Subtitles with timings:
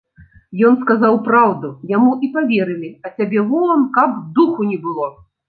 [0.69, 1.67] Ён сказаў праўду,
[1.97, 5.07] яму і паверылі, а цябе вон, каб духу не было.